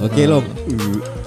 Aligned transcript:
Okey 0.00 0.24
Long 0.24 0.44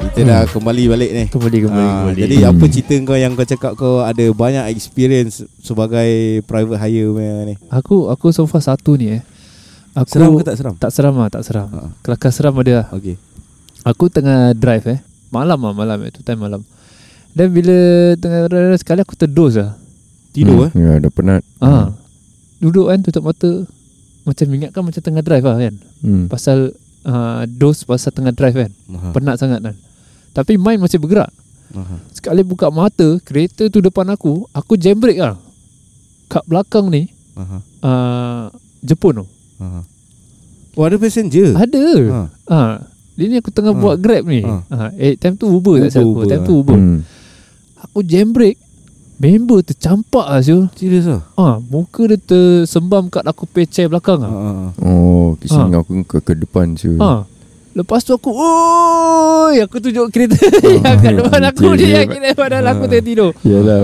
Kita 0.09 0.21
dah 0.23 0.41
kembali 0.45 0.83
balik 0.87 1.09
ni 1.11 1.23
Kembali 1.29 1.57
kembali, 1.61 1.77
Ah, 1.79 1.93
kembali. 2.03 2.19
Jadi 2.19 2.35
apa 2.41 2.63
cerita 2.65 2.93
kau 3.03 3.13
yang 3.13 3.31
kau 3.33 3.45
cakap 3.45 3.71
kau 3.73 4.01
ada 4.01 4.25
banyak 4.33 4.65
experience 4.69 5.45
sebagai 5.61 6.09
private 6.43 6.79
hire 6.79 7.07
punya 7.07 7.33
ni 7.45 7.55
Aku 7.69 8.09
aku 8.09 8.29
so 8.29 8.43
far 8.43 8.59
satu 8.59 8.97
ni 8.97 9.13
eh. 9.13 9.21
Aku 9.93 10.09
Seram 10.09 10.33
ke 10.33 10.41
tak 10.43 10.57
seram? 10.57 10.73
Tak 10.73 10.89
seram 10.89 11.13
lah, 11.13 11.29
tak 11.29 11.45
seram. 11.45 11.69
Ha. 11.69 11.93
Kelakar 12.01 12.33
seram 12.33 12.57
ada 12.57 12.73
lah. 12.75 12.87
Okey 12.91 13.13
Aku 13.85 14.09
tengah 14.09 14.57
drive 14.57 14.85
eh. 14.89 14.99
Malam 15.29 15.59
lah 15.59 15.73
malam 15.75 15.97
eh. 16.01 16.09
Tu 16.09 16.25
time 16.25 16.41
malam. 16.41 16.61
Dan 17.29 17.53
bila 17.53 17.77
tengah 18.17 18.49
drive 18.49 18.77
sekali 18.77 19.01
aku 19.01 19.13
terdos 19.13 19.53
lah. 19.53 19.77
Tidur 20.33 20.65
eh 20.65 20.71
hmm. 20.73 20.81
Ya 20.81 20.91
dah 20.97 21.11
penat 21.13 21.41
Ah. 21.57 21.93
Duduk 22.57 22.89
kan 22.89 23.05
tutup 23.05 23.21
mata 23.23 23.69
macam 24.23 24.45
ingatkan 24.49 24.81
macam 24.81 25.01
tengah 25.03 25.21
drive 25.21 25.45
lah 25.45 25.57
kan. 25.59 25.75
hmm. 26.01 26.25
Pasal 26.25 26.73
uh, 27.03 27.43
dos 27.47 27.83
pasal 27.83 28.11
tengah 28.11 28.33
drive 28.35 28.67
kan. 28.67 28.71
Aha. 28.95 29.09
Penat 29.13 29.35
sangat 29.39 29.59
kan. 29.61 29.75
Tapi 30.33 30.57
mind 30.57 30.81
masih 30.81 30.97
bergerak. 30.97 31.29
Aha. 31.73 31.95
Sekali 32.13 32.41
buka 32.41 32.69
mata, 32.69 33.17
kereta 33.21 33.69
tu 33.69 33.79
depan 33.79 34.07
aku, 34.11 34.45
aku 34.51 34.73
jam 34.75 34.97
brake 34.97 35.21
lah. 35.21 35.37
Kat 36.31 36.43
belakang 36.49 36.89
ni 36.89 37.11
Aha. 37.37 37.57
uh, 37.83 38.45
Jepun 38.81 39.23
tu. 39.23 39.25
Aha. 39.61 39.81
Oh 40.73 40.89
ada 40.89 40.97
passenger 40.97 41.53
Ada. 41.53 41.85
Ha. 42.09 42.21
Ha. 42.49 42.61
Dia 43.13 43.25
ni 43.29 43.37
aku 43.37 43.53
tengah 43.53 43.77
Ha. 43.77 43.79
buat 43.79 44.01
Grab 44.01 44.25
ni. 44.25 44.41
Ha. 44.41 44.57
Ha. 44.73 44.85
Eh 44.97 45.13
time 45.21 45.37
tu 45.37 45.45
Uber, 45.45 45.77
Uber, 45.77 45.85
tak 45.85 46.01
silap 46.01 46.09
aku. 46.09 46.21
Time 46.25 46.43
tu 46.43 46.53
Uber. 46.57 46.77
Hmm. 46.77 46.99
Aku 47.85 48.01
jam 48.01 48.33
brake. 48.33 48.57
Member 49.15 49.61
tercampak 49.61 50.25
lah 50.25 50.39
Syul. 50.39 50.67
Serius 50.73 51.05
lah 51.05 51.21
Ha, 51.33 51.57
muka 51.59 52.05
dia 52.05 52.17
tersembam 52.17 53.07
kat 53.07 53.23
aku 53.23 53.45
chair 53.65 53.87
belakang 53.87 54.19
Ha, 54.19 54.25
ah. 54.25 54.33
ha, 54.33 54.51
ha. 54.51 54.65
Oh 54.79 55.27
Kisah 55.37 55.65
Ha. 55.65 55.75
aku 55.75 56.01
ke, 56.03 56.17
ke 56.19 56.33
depan 56.35 56.73
je 56.73 56.97
Ha. 56.97 57.23
Lepas 57.73 58.01
tu 58.01 58.11
aku 58.11 58.29
Oi 58.29 59.57
Aku 59.59 59.77
tunjuk 59.79 60.09
kereta 60.09 60.37
Yang 60.83 60.97
kat 60.99 61.13
depan 61.15 61.41
aku 61.43 61.65
Dia 61.73 61.87
yang 61.95 62.07
kira 62.07 62.29
Padahal 62.33 62.65
aku 62.69 62.85
Ha. 62.85 62.91
tertidur 62.91 63.31
Yalah 63.41 63.77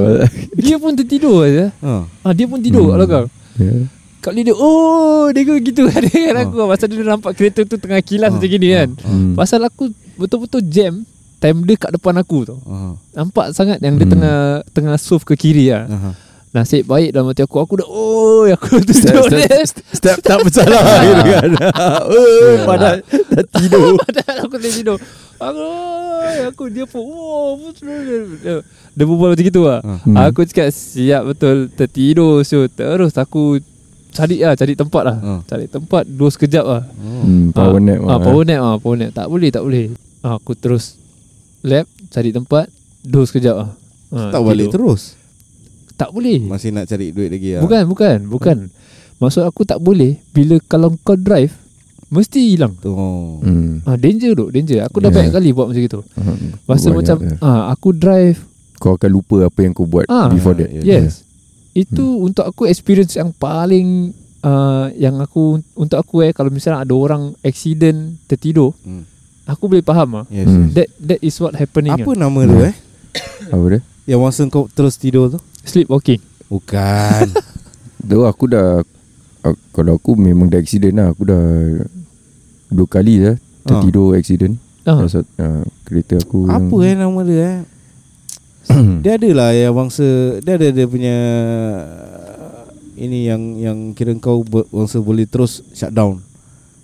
Dia 0.53 0.75
pun 0.75 0.91
tertidur 0.93 1.41
aja. 1.41 1.65
Ha. 1.79 1.93
Ha, 2.05 2.27
dia 2.31 2.45
pun 2.45 2.59
tidur 2.59 2.85
Hmm. 2.85 2.91
kat 2.91 2.97
belakang 2.99 3.25
ya. 3.57 3.73
Kat 4.19 4.31
dia 4.35 4.53
Oh 4.53 5.29
Dia 5.29 5.41
kata 5.41 5.59
gitu 5.59 5.81
kan 5.85 6.01
Dengan 6.05 6.35
Ha. 6.35 6.41
aku 6.43 6.55
Pasal 6.67 6.87
dia 6.87 7.01
nampak 7.01 7.31
kereta 7.33 7.61
tu 7.63 7.75
Tengah 7.75 8.01
kilas 8.01 8.29
Ha. 8.29 8.35
macam 8.35 8.49
gini 8.51 8.67
kan 8.71 8.89
Ha. 8.95 9.07
Hmm. 9.07 9.33
Pasal 9.33 9.61
aku 9.63 9.89
Betul-betul 10.15 10.61
jam 10.65 11.01
Time 11.39 11.63
dia 11.63 11.75
kat 11.77 11.91
depan 11.91 12.13
aku 12.15 12.43
tu 12.43 12.55
Ha. 12.59 12.93
Nampak 13.15 13.51
sangat 13.51 13.79
yang 13.79 13.95
dia 13.95 14.03
Hmm. 14.03 14.13
tengah 14.13 14.37
Tengah 14.69 14.95
swerve 14.95 15.23
ke 15.23 15.35
kiri 15.35 15.71
lah 15.71 15.87
Aha. 15.87 16.11
Nasib 16.49 16.83
baik 16.83 17.13
dalam 17.13 17.29
hati 17.29 17.41
aku 17.41 17.57
Aku 17.57 17.73
dah 17.75 17.85
Oh 17.85 18.43
Aku 18.49 18.81
tu 18.81 18.91
Step, 18.91 19.23
dia 19.29 19.61
step, 19.63 19.85
step 19.87 20.17
tak 20.19 20.41
bersalah 20.41 20.81
gitu 20.99 21.23
kan 21.29 21.49
oh, 22.05 22.53
Padahal 22.65 22.97
dah 23.05 23.45
tidur 23.51 23.95
Padahal 24.01 24.35
aku 24.43 24.55
tengah 24.57 24.75
tidur 24.75 24.97
Aku 25.37 25.65
Aku 26.49 26.63
dia 26.67 26.83
pun 26.83 26.99
oh, 27.01 27.55
Dia, 28.41 28.65
dia 28.91 29.03
berbual 29.05 29.31
macam 29.31 29.45
gitu 29.45 29.61
lah. 29.63 29.79
Hmm. 29.85 30.15
Aku 30.25 30.43
cakap 30.43 30.67
Siap 30.69 31.23
betul 31.23 31.69
Tertidur 31.69 32.43
so 32.43 32.67
Terus 32.67 33.15
aku 33.15 33.63
Cari 34.09 34.41
lah 34.41 34.53
Cari 34.53 34.73
tempat 34.73 35.03
lah 35.05 35.15
Ha. 35.15 35.33
Cari 35.45 35.65
tempat 35.65 36.03
Dua 36.03 36.27
sekejap 36.27 36.65
lah 36.65 36.83
Oh. 36.99 37.23
hmm, 37.23 37.53
Power 37.53 37.77
Ah, 37.77 37.85
nap 37.87 37.99
ah, 38.03 38.19
Power 38.19 38.43
nap 38.43 38.59
ah, 38.59 38.75
Power 38.75 38.95
nap 38.97 39.11
Tak 39.13 39.25
boleh 39.25 39.47
tak 39.47 39.63
boleh 39.63 39.93
ah, 40.19 40.35
Aku 40.35 40.51
terus 40.53 40.98
Lap 41.61 41.85
Cari 42.07 42.29
tempat 42.29 42.67
Dua 42.99 43.23
sekejap 43.23 43.55
lah 43.55 43.69
ah, 44.11 44.31
Tak 44.31 44.41
balik 44.41 44.67
tidur. 44.67 44.91
terus 44.91 45.15
Tak 45.95 46.09
boleh 46.09 46.39
Masih 46.41 46.69
nak 46.69 46.85
cari 46.85 47.09
duit 47.09 47.29
lagi 47.29 47.55
lah 47.55 47.61
Bukan 47.61 47.83
bukan 47.85 48.17
Bukan 48.25 48.57
Maksud 49.17 49.43
aku 49.43 49.63
tak 49.63 49.77
boleh 49.77 50.19
Bila 50.29 50.55
kalau 50.61 50.95
kau 50.97 51.13
drive 51.13 51.51
Mesti 52.09 52.39
hilang 52.49 52.73
Tu 52.75 52.87
oh. 52.87 53.37
hmm. 53.39 53.85
Ah 53.85 53.93
danger 53.93 54.33
tu, 54.33 54.49
danger. 54.49 54.81
Aku 54.81 54.97
dah 54.97 55.07
Yeah. 55.07 55.17
banyak 55.21 55.29
kali 55.31 55.49
buat 55.51 55.69
macam 55.69 55.83
itu. 55.83 56.01
Hmm. 56.13 56.57
Masa 56.67 56.89
macam 56.89 57.21
ah 57.37 57.69
aku 57.69 57.93
drive. 57.93 58.41
Kau 58.75 58.97
akan 58.97 59.09
lupa 59.09 59.45
apa 59.45 59.59
yang 59.61 59.71
kau 59.71 59.85
buat 59.85 60.09
Ah, 60.09 60.25
Before 60.25 60.51
that. 60.53 60.73
Yes. 60.73 61.21
Itu 61.71 62.17
untuk 62.19 62.43
aku 62.43 62.65
experience 62.65 63.13
yang 63.13 63.29
paling 63.31 64.17
uh, 64.41 64.89
yang 64.95 65.21
aku 65.21 65.61
untuk 65.75 65.95
aku 65.95 66.25
eh 66.25 66.33
kalau 66.33 66.49
misalnya 66.49 66.81
ada 66.81 66.91
orang 66.91 67.37
accident 67.39 68.17
tertidur, 68.25 68.73
Hmm. 68.81 69.05
Aku 69.49 69.65
boleh 69.67 69.81
faham 69.81 70.09
ah. 70.15 70.25
Yes, 70.27 70.45
Hmm. 70.45 70.69
yes. 70.69 70.73
That 70.75 70.87
that 70.99 71.19
is 71.21 71.35
what 71.37 71.53
happening. 71.53 71.89
Apa 71.91 72.05
ah. 72.07 72.17
nama 72.19 72.39
tu 72.43 72.57
eh 72.61 72.75
Apa 73.47 73.65
dia 73.67 73.81
Yang 74.07 74.19
masa 74.21 74.41
kau 74.45 74.65
terus 74.67 74.95
tidur 74.95 75.27
tu 75.27 75.39
Sleepwalking. 75.61 76.21
Bukan 76.47 77.25
Tu 78.09 78.17
aku 78.19 78.45
dah 78.47 78.81
a- 79.41 79.61
Kalau 79.69 79.93
aku 79.93 80.13
memang 80.13 80.45
dah 80.45 80.57
accident 80.57 80.93
lah 80.93 81.09
Aku 81.09 81.23
dah 81.23 81.41
Dua 82.67 82.85
kali 82.85 83.19
dah 83.19 83.35
Tertidur 83.61 84.13
accident 84.13 84.57
Ah. 84.81 84.97
Pasal 84.97 85.27
uh, 85.35 85.61
Kereta 85.83 86.17
aku 86.17 86.45
Apa 86.45 86.75
eh 86.81 86.95
nama 86.95 87.19
dia 87.21 87.37
eh 87.37 87.57
Dia 89.03 89.13
ada 89.15 89.29
lah 89.31 89.49
yang 89.51 89.75
bangsa 89.75 90.05
Dia 90.39 90.55
ada 90.55 90.67
dia 90.67 90.85
punya 90.85 91.15
Ini 92.95 93.19
yang 93.27 93.41
Yang 93.55 93.77
kira 93.93 94.11
kau 94.15 94.41
ber, 94.41 94.65
Bangsa 94.67 94.97
boleh 94.97 95.23
terus 95.23 95.61
Shut 95.71 95.91
down 95.91 96.23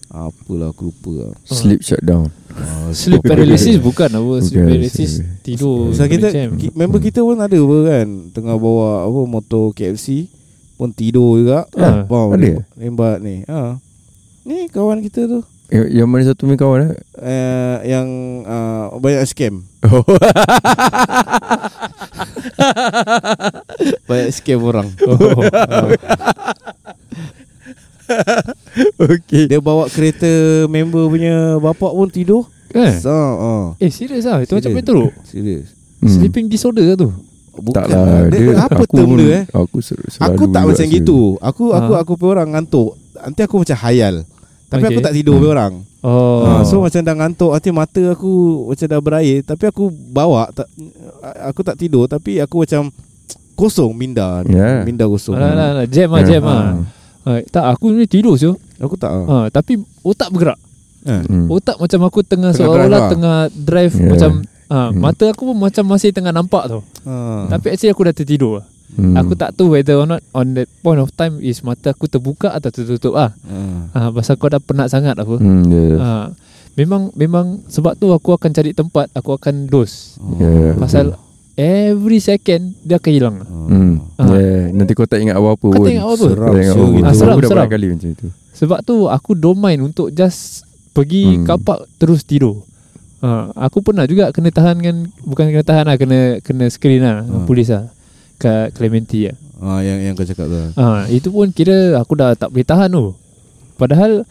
Apalah 0.08 0.70
aku 0.70 0.86
lupa 0.88 1.12
lah 1.24 1.32
Sleep 1.44 1.80
shutdown 1.80 2.30
Ah, 2.52 2.88
Sleep 2.96 3.20
paralysis 3.20 3.76
bukan 3.78 4.08
apa 4.08 4.34
Sleep 4.40 4.54
Bukan, 4.56 4.70
paralysis 4.70 5.12
sleep- 5.18 5.42
tidur 5.42 5.90
Pasal 5.90 6.08
kita 6.08 6.28
ki, 6.32 6.68
Member 6.72 7.00
kita 7.00 7.20
pun 7.20 7.36
ada 7.36 7.52
apa 7.52 7.78
kan 7.84 8.08
Tengah 8.32 8.56
bawa 8.56 9.04
Apa 9.04 9.20
motor 9.24 9.72
KFC 9.72 10.30
Pun 10.74 10.90
tidur 10.90 11.36
juga 11.38 11.68
Ah, 11.74 12.04
Faham 12.04 12.32
ada? 12.32 12.40
ni? 12.40 12.56
Lembat 12.78 13.18
ni 13.20 13.44
ha. 13.46 13.76
Ni 14.42 14.68
kawan 14.68 15.02
kita 15.02 15.26
tu 15.26 15.44
Yang, 15.68 15.86
yang 15.92 16.08
mana 16.08 16.24
satu 16.24 16.46
main 16.46 16.56
kawan 16.56 16.80
eh? 16.86 16.92
uh, 17.18 17.78
Yang 17.82 18.08
uh, 18.44 18.86
Banyak 18.96 19.24
scam 19.26 19.66
Oh. 19.84 20.02
Banyak 24.06 24.30
scam 24.32 24.60
orang 24.62 24.88
Oh. 25.06 25.46
okay. 29.08 29.46
Dia 29.46 29.60
bawa 29.60 29.88
kereta 29.88 30.28
Member 30.66 31.08
punya 31.08 31.36
Bapak 31.58 31.92
pun 31.92 32.08
tidur 32.08 32.44
Eh, 32.70 32.92
so, 32.98 33.08
uh, 33.10 33.72
eh 33.78 33.88
serius 33.88 34.26
lah 34.26 34.42
Itu 34.42 34.52
macam 34.54 34.68
Serius. 34.68 34.76
main 34.76 34.86
teruk 34.86 35.12
Serius 35.24 35.68
Hmm. 35.96 36.12
Sleeping 36.12 36.46
disorder 36.46 36.86
lah 36.86 36.98
tu 36.98 37.10
Bukan 37.56 37.72
Tak 37.74 37.86
lah 37.88 38.28
dia, 38.28 38.52
dia, 38.52 38.54
Apa 38.60 38.84
aku, 38.84 38.94
term 38.94 39.10
dia 39.16 39.30
eh 39.32 39.44
Aku 39.50 39.78
selalu 39.80 40.12
Aku 40.20 40.44
tak 40.52 40.64
macam 40.68 40.84
rasa. 40.84 40.92
gitu 40.92 41.20
Aku 41.40 41.64
aku 41.72 41.92
Ha. 41.92 41.98
aku 41.98 42.12
punya 42.14 42.32
orang 42.36 42.50
ngantuk 42.52 42.90
Nanti 43.16 43.42
aku 43.42 43.56
macam 43.58 43.78
hayal 43.80 44.16
Tapi 44.68 44.76
Okay. 44.78 44.92
aku 44.92 45.00
tak 45.00 45.14
tidur 45.16 45.36
punya 45.36 45.52
orang 45.56 45.74
Oh 46.04 46.44
Ha, 46.44 46.62
so 46.62 46.84
macam 46.84 47.00
dah 47.00 47.16
ngantuk 47.16 47.48
Nanti 47.50 47.70
mata 47.72 48.04
aku 48.12 48.32
Macam 48.68 48.86
dah 48.86 49.00
berair 49.00 49.40
Tapi 49.42 49.64
aku 49.66 49.84
bawa 49.90 50.52
tak, 50.52 50.68
Aku 51.48 51.64
tak 51.64 51.80
tidur 51.80 52.06
Tapi 52.06 52.38
aku 52.38 52.56
macam 52.60 52.92
Kosong 53.56 53.96
minda. 53.96 54.44
Ya. 54.44 54.84
Minda 54.84 55.08
kosong 55.08 55.32
Alah, 55.32 55.50
alah, 55.50 55.68
alah. 55.74 55.86
Jam 55.88 56.12
lah 56.12 56.22
Ya. 56.22 56.28
jam 56.28 56.42
lah 56.44 56.60
ha. 56.60 56.84
Tak 57.46 57.66
aku 57.72 57.90
ni 57.91 58.06
tidur 58.06 58.36
so. 58.36 58.53
Aku 58.78 58.94
tak 58.94 59.09
ha. 59.09 59.22
ha. 59.24 59.38
Tapi 59.47 59.75
otak 60.02 60.30
bergerak 60.30 60.59
Ha. 61.06 61.22
Hmm. 61.22 61.46
Otak 61.47 61.78
macam 61.78 62.02
aku 62.03 62.19
tengah, 62.19 62.50
Tengah 62.50 62.66
Seolah-olah 62.66 62.90
lah. 63.00 63.09
tengah 63.09 63.38
drive 63.52 63.94
Ya. 63.94 64.09
Macam 64.09 64.31
ha, 64.66 64.90
Hmm. 64.90 64.97
Mata 64.97 65.25
aku 65.28 65.46
pun 65.46 65.58
macam 65.59 65.85
masih 65.85 66.09
tengah 66.09 66.30
nampak 66.31 66.66
tau 66.66 66.81
Ha. 67.03 67.46
Tapi 67.47 67.66
actually 67.70 67.90
aku 67.90 68.02
dah 68.03 68.11
tertidur 68.11 68.52
lah. 68.58 68.66
Hmm. 68.91 69.14
Aku 69.14 69.34
tak 69.34 69.53
tahu 69.53 69.70
whether 69.72 69.94
or 69.94 70.08
not 70.08 70.23
On 70.32 70.46
that 70.53 70.66
point 70.79 70.97
of 70.97 71.11
time 71.11 71.38
Is 71.40 71.61
mata 71.61 71.91
aku 71.91 72.05
terbuka 72.05 72.50
Atau 72.50 72.70
tertutup 72.72 73.14
ah. 73.14 73.34
Ha. 73.35 73.58
ha, 73.91 74.09
Pasal 74.09 74.34
kau 74.35 74.47
dah 74.47 74.58
penat 74.58 74.88
sangat 74.88 75.14
apa 75.14 75.35
Hmm, 75.35 75.67
yeah. 75.67 75.97
ha. 75.97 76.09
Memang 76.73 77.14
Memang 77.14 77.61
Sebab 77.66 77.94
tu 77.94 78.09
aku 78.09 78.32
akan 78.32 78.50
cari 78.50 78.72
tempat 78.72 79.11
Aku 79.11 79.29
akan 79.32 79.67
dos 79.67 80.16
Oh. 80.17 80.38
Yeah, 80.38 80.73
Pasal 80.76 81.17
Every 81.55 82.19
second 82.19 82.75
Dia 82.81 82.96
akan 82.96 83.11
hilang 83.11 83.35
Hmm. 83.66 83.93
Ah. 84.16 84.29
Yeah. 84.29 84.69
Nanti 84.72 84.91
kau 84.91 85.03
tak 85.03 85.19
ingat 85.19 85.35
apa-apa 85.35 85.57
Kau 85.66 85.73
pun. 85.73 85.84
tak 85.84 85.91
ingat 85.91 86.05
apa-apa? 86.05 86.28
Tak 86.28 86.35
ingat 86.53 86.67
Seram, 86.67 86.85
apa-apa. 86.85 86.99
Ah, 87.02 87.13
seram, 87.13 87.34
Aku 87.34 87.41
dah 87.41 87.49
seram. 87.49 87.57
banyak 87.57 87.72
kali 87.72 87.87
macam 87.90 88.09
itu. 88.09 88.28
Sebab 88.53 88.79
tu 88.81 88.96
aku 89.05 89.31
don't 89.34 89.57
mind 89.57 89.79
untuk 89.84 90.07
just 90.09 90.63
pergi 90.91 91.23
Hmm. 91.34 91.43
kapak 91.46 91.79
terus 91.96 92.22
tidur. 92.22 92.61
Ha, 93.19 93.29
aku 93.57 93.81
pernah 93.81 94.05
juga 94.05 94.29
kena 94.29 94.47
tahan 94.49 94.75
dengan 94.75 94.96
bukan 95.19 95.49
kena 95.49 95.63
tahan 95.63 95.85
lah 95.85 95.96
kena 95.96 96.19
kena 96.40 96.66
screen 96.67 97.02
lah 97.02 97.19
hmm. 97.19 97.43
polis 97.43 97.67
lah 97.67 97.90
kat 98.35 98.69
Clementi 98.72 99.25
lah. 99.25 99.35
ha, 99.57 99.81
yang 99.81 99.97
yang 99.99 100.13
kau 100.13 100.23
cakap 100.23 100.46
tu. 100.46 100.55
Ha, 100.75 100.85
itu 101.09 101.28
pun 101.28 101.49
kira 101.49 101.75
aku 101.96 102.13
dah 102.13 102.31
tak 102.34 102.47
boleh 102.49 102.63
tahan 102.63 102.87
tu. 102.87 103.16
Padahal 103.73 104.23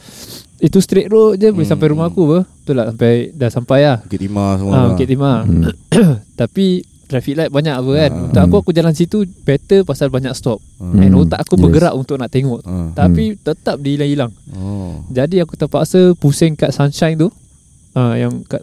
itu 0.59 0.79
straight 0.79 1.09
road 1.09 1.37
je 1.37 1.51
boleh 1.51 1.61
Hmm. 1.61 1.73
sampai 1.75 1.89
rumah 1.91 2.07
aku 2.07 2.23
apa. 2.25 2.39
Betul 2.47 2.75
lah 2.75 2.87
sampai 2.87 3.13
dah 3.31 3.51
sampai 3.51 3.81
lah. 3.83 3.99
Bukit 4.01 4.21
Timah 4.23 4.51
semua. 4.55 4.71
Ha, 4.71 4.79
lah. 4.79 4.89
Bukit 4.89 5.07
Timah. 5.07 5.39
Hmm. 5.43 5.63
Tapi 6.41 6.67
traffic 7.15 7.35
light 7.35 7.49
banyak 7.49 7.71
apa 7.71 7.91
kan. 7.95 8.11
Ah. 8.11 8.23
Untuk 8.25 8.43
aku 8.43 8.57
aku 8.59 8.71
jalan 8.73 8.91
situ 8.91 9.23
better 9.41 9.81
pasal 9.81 10.11
banyak 10.11 10.35
stop. 10.35 10.59
Ha. 10.77 10.99
And 10.99 11.15
otak 11.15 11.39
aku 11.39 11.55
Yes. 11.55 11.63
bergerak 11.63 11.95
untuk 11.95 12.19
nak 12.19 12.29
tengok. 12.29 12.61
Ha. 12.61 12.91
Tapi 12.93 13.39
tetap 13.39 13.79
dia 13.79 13.95
hilang-hilang. 13.95 14.35
Oh. 14.51 15.07
Jadi 15.09 15.39
aku 15.39 15.55
terpaksa 15.55 16.13
pusing 16.15 16.53
kat 16.53 16.71
Sunshine 16.71 17.15
tu 17.15 17.31
uh, 17.93 18.15
Yang 18.15 18.43
kat 18.49 18.63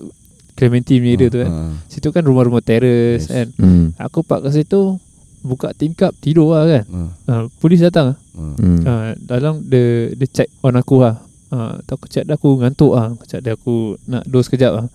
Clementi 0.51 0.99
punya 0.99 1.15
area 1.15 1.27
tu 1.27 1.39
kan 1.39 1.49
Ha. 1.49 1.63
Situ 1.87 2.07
kan 2.09 2.21
rumah-rumah 2.21 2.59
terrace 2.59 3.23
Yes. 3.23 3.31
kan 3.31 3.47
Hmm. 3.55 3.85
Aku 3.95 4.21
park 4.21 4.45
kat 4.45 4.59
situ 4.59 4.99
Buka 5.41 5.71
tingkap 5.71 6.13
tidur 6.17 6.51
lah 6.51 6.67
kan 6.67 6.83
Ha. 6.85 7.01
uh, 7.25 7.43
Polis 7.57 7.79
datang 7.79 8.13
Ha. 8.13 8.43
Hmm. 8.53 8.79
uh, 8.81 9.09
Dalam 9.17 9.63
dia, 9.63 10.11
dia 10.11 10.27
check 10.27 10.51
on 10.59 10.75
aku 10.75 10.99
lah 10.99 11.23
uh, 11.49 11.79
aku 11.81 12.05
cakap 12.05 12.25
dia 12.25 12.35
aku 12.35 12.49
ngantuk 12.57 12.91
ah. 12.93 13.09
Aku 13.09 13.23
cakap 13.23 13.41
dia 13.41 13.53
aku 13.53 13.75
nak 14.05 14.23
dos 14.25 14.47
kejap 14.47 14.73
ah. 14.75 14.87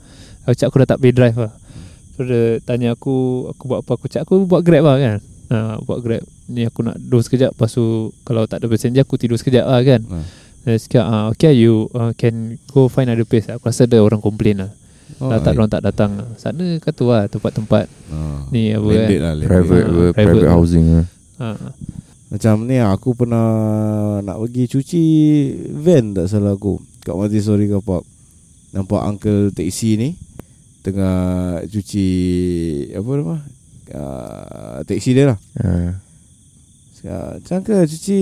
Aku 0.44 0.54
cakap 0.54 0.68
aku 0.68 0.78
dah 0.78 0.88
tak 0.88 0.98
boleh 1.00 1.14
drive 1.14 1.38
lah. 1.40 1.52
So 2.16 2.24
dia 2.24 2.64
tanya 2.64 2.96
aku 2.96 3.46
aku 3.52 3.62
buat 3.68 3.84
apa 3.84 3.92
aku 4.00 4.08
cakap 4.08 4.24
aku 4.24 4.48
buat 4.48 4.64
grab 4.64 4.88
lah 4.88 4.96
kan. 4.96 5.16
Uh, 5.46 5.76
buat 5.84 6.00
grab 6.00 6.24
ni 6.48 6.64
aku 6.64 6.82
nak 6.82 6.96
dos 6.98 7.28
kejap 7.28 7.54
lepas 7.54 7.70
tu 7.70 8.10
kalau 8.26 8.48
tak 8.50 8.64
ada 8.64 8.66
passenger 8.72 9.04
aku 9.04 9.20
tidur 9.20 9.36
sekejap 9.36 9.68
lah 9.68 9.80
kan. 9.84 10.00
Ha. 10.08 10.18
Dia 10.66 10.82
cakap 10.82 11.04
ah, 11.06 11.24
okay 11.30 11.54
you 11.54 11.86
uh, 11.94 12.10
can 12.16 12.56
go 12.72 12.88
find 12.88 13.12
other 13.12 13.28
place. 13.28 13.46
Aku 13.52 13.68
rasa 13.68 13.84
ada 13.84 14.00
orang 14.00 14.18
complain 14.18 14.64
lah. 14.64 14.72
Oh, 15.22 15.30
tak 15.38 15.54
orang 15.54 15.70
tak 15.70 15.84
datang. 15.84 16.18
Sana 16.40 16.80
kata 16.82 17.04
lah 17.06 17.22
tempat-tempat 17.30 17.84
ha. 18.10 18.48
ni 18.50 18.72
apa 18.72 18.88
kan. 18.88 19.06
lah. 19.06 19.32
Private, 19.46 19.86
uh, 19.86 20.10
private 20.10 20.16
private 20.16 20.48
housing 20.50 20.86
lah. 20.88 21.06
Ha. 21.38 21.48
Macam 22.26 22.66
ni 22.66 22.80
aku 22.82 23.14
pernah 23.14 23.48
nak 24.24 24.40
pergi 24.42 24.64
cuci 24.66 25.04
van 25.70 26.16
tak 26.16 26.26
salah 26.26 26.56
aku 26.56 26.80
kat 27.04 27.14
Montessori 27.14 27.68
car 27.68 27.84
park. 27.84 28.02
Nampak 28.74 29.04
uncle 29.04 29.54
taksi 29.54 29.94
ni 30.00 30.25
tengah 30.86 31.18
cuci 31.64 32.08
apa 32.92 33.10
nama? 33.12 33.36
Uh, 33.86 34.78
taksi 34.82 35.10
dia 35.10 35.24
lah. 35.28 35.38
Uh, 35.56 35.90
Cakap, 36.96 37.26
Macam 37.36 37.58
ke 37.62 37.76
cuci 37.86 38.20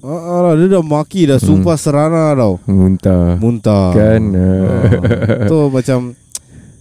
Ah, 0.00 0.38
lah, 0.40 0.54
dia 0.54 0.70
dah 0.70 0.84
maki 0.84 1.26
dah 1.26 1.34
Hmm. 1.34 1.46
sumpah 1.48 1.74
serana 1.74 2.30
tau. 2.32 2.62
muntah. 2.64 3.34
Muntah. 3.36 3.90
Kan, 3.90 4.22
ah. 4.30 4.86
Ah. 4.86 5.48
Tu 5.50 5.58
macam 5.66 5.98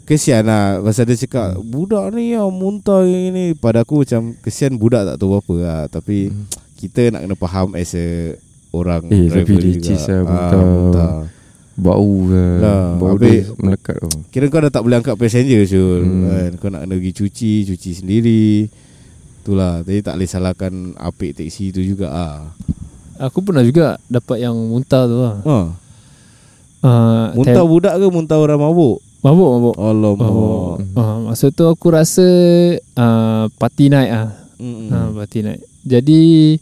kesian 0.06 0.46
lah 0.46 0.78
pasal 0.80 1.10
dia 1.10 1.18
cakap 1.18 1.58
budak 1.60 2.14
ni 2.14 2.38
yang 2.38 2.54
muntah 2.54 3.02
yang 3.02 3.34
ni 3.34 3.46
pada 3.52 3.82
aku 3.82 4.06
macam 4.06 4.38
kesian 4.38 4.78
budak 4.78 5.02
tak 5.04 5.18
tahu 5.18 5.34
apa 5.36 5.54
lah 5.58 5.82
tapi 5.90 6.30
Hmm. 6.30 6.46
kita 6.78 7.10
nak 7.10 7.26
kena 7.26 7.36
faham 7.36 7.74
as 7.74 7.98
a 7.98 8.38
orang 8.70 9.10
Eh, 9.10 9.26
tapi 9.26 9.58
juga. 9.74 9.98
lah, 10.14 10.22
Ah, 10.22 10.62
muntah. 10.62 11.12
Bau 11.76 12.24
lah. 12.26 12.56
Lah, 12.58 12.84
Bau 12.96 13.14
habis- 13.14 13.46
dia 13.46 13.56
melekat 13.58 14.00
tu. 14.00 14.10
Kira 14.30 14.48
kau 14.48 14.60
dah 14.60 14.72
tak 14.72 14.82
boleh 14.82 14.98
angkat 14.98 15.16
passenger 15.16 15.62
Syul 15.64 16.02
Hmm. 16.02 16.24
kan? 16.24 16.52
Kau 16.56 16.70
nak 16.70 16.82
kena 16.82 16.96
pergi 16.96 17.12
cuci 17.14 17.54
Cuci 17.66 17.92
sendiri 17.94 18.48
Itulah 19.40 19.84
Jadi 19.84 20.00
tak 20.00 20.16
boleh 20.16 20.26
salahkan 20.26 20.74
Apik 20.96 21.36
teksi 21.36 21.70
tu 21.70 21.80
juga 21.80 22.08
ah. 22.10 22.38
Aku 23.18 23.40
pernah 23.40 23.62
juga 23.62 23.96
dapat 24.06 24.40
yang 24.40 24.56
muntah 24.56 25.04
tu 25.04 25.18
lah. 25.18 25.36
Ha. 25.42 25.58
Uh, 26.82 27.26
Muntah 27.34 27.64
budak 27.64 27.94
ke 27.94 28.06
Muntah 28.06 28.36
orang 28.36 28.58
mabuk 28.58 29.00
mabuk 29.20 29.50
mabuk. 29.50 29.76
Alamak 29.76 30.20
Mabuk. 30.22 30.76
Uh, 30.94 31.18
masa 31.26 31.46
tu 31.50 31.66
aku 31.66 31.88
rasa 31.90 32.28
uh, 32.94 33.50
party 33.56 33.88
night 33.88 34.12
ah. 34.12 34.30
Mm-mm. 34.56 34.88
Uh, 34.88 35.10
party 35.16 35.42
night. 35.42 35.62
Jadi 35.82 36.56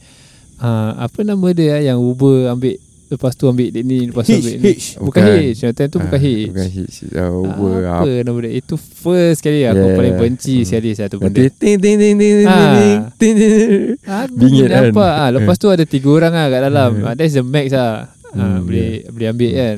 uh, 0.57 0.91
apa 0.95 1.19
nama 1.21 1.47
dia 1.51 1.75
ah, 1.75 1.81
yang 1.83 1.99
Uber 1.99 2.47
ambil 2.49 2.79
lepas 3.13 3.31
tu 3.31 3.45
ambil 3.45 3.69
dia 3.69 3.81
ni 3.81 4.05
lepas 4.05 4.21
tu 4.21 4.33
ambil 4.33 4.55
ni. 4.55 4.65
hitch. 4.67 4.97
Bukan, 4.97 5.21
Bukan. 5.21 5.37
hitch. 5.39 5.59
Yang 5.61 5.73
time 5.73 5.87
tu 5.87 5.99
bukan 5.99 6.11
Ah, 6.11 6.19
hitch. 6.19 6.47
Bukan 6.49 6.69
hitch. 6.69 6.95
Uh, 7.05 7.15
Ah, 7.15 7.29
Uber. 7.31 7.81
apa 7.85 8.09
nama 8.19 8.37
dia? 8.39 8.51
Itu 8.55 8.73
first 8.75 9.39
kali 9.39 9.59
aku 9.63 9.77
Yeah. 9.79 9.95
paling 9.95 10.15
benci 10.17 10.55
Hmm. 10.55 10.65
sekali 10.65 10.89
satu 10.91 11.15
benda. 11.15 11.29
Nanti 11.31 11.43
ting 11.51 11.77
ting 11.77 11.95
ting 11.95 12.15
ting 12.15 12.33
ting 12.35 12.47
Ah. 12.47 12.73
ting 12.73 12.99
ting 13.15 13.33
ting. 13.37 13.61
Ah, 14.03 14.25
Bingit 14.25 14.67
kan? 14.67 14.83
apa? 14.89 15.07
Ah, 15.17 15.29
lepas 15.31 15.55
tu 15.55 15.67
ada 15.67 15.83
tiga 15.83 16.09
orang 16.09 16.33
ah 16.33 16.47
kat 16.47 16.61
dalam. 16.63 16.91
Hmm. 16.95 17.05
Ah, 17.05 17.13
that's 17.13 17.31
the 17.31 17.41
max 17.41 17.69
ah. 17.71 18.09
Ah, 18.27 18.57
Hmm, 18.57 18.65
boleh 18.65 19.05
boleh 19.07 19.27
ambil 19.29 19.51
kan. 19.51 19.77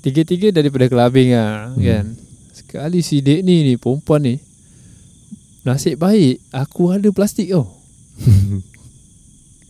Tiga-tiga 0.00 0.48
daripada 0.50 0.86
clubbing 0.86 1.30
ah 1.32 1.70
Hmm. 1.70 1.78
kan. 1.78 2.04
Sekali 2.50 3.00
si 3.00 3.18
dek 3.18 3.40
ni 3.40 3.62
ni 3.62 3.74
perempuan 3.76 4.20
ni 4.20 4.34
nasib 5.62 5.94
baik 5.96 6.42
aku 6.50 6.90
ada 6.90 7.06
plastik 7.08 7.48
tau. 7.48 7.68